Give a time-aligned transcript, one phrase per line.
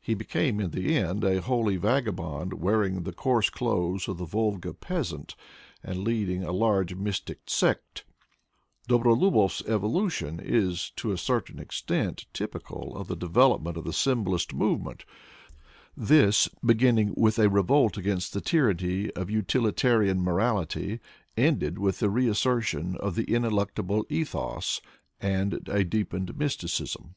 [0.00, 4.24] He be came in the end a holy vagabond, wearing the coarse clothes of the
[4.24, 5.36] Volga peasant,
[5.82, 8.06] and leading a large mystic sect.
[8.88, 14.54] Dobrolubov's evolution is to a certain extent typi cal of the development of the symbolist
[14.54, 15.04] movement.
[15.94, 21.00] This, beginning with a revolt against the tyranny of utilitarian morality,
[21.36, 24.80] ended with the reassertion of the ineluctable ethos
[25.20, 27.14] and a deepened mysticism.